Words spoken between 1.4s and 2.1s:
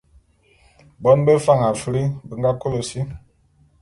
Fan Afri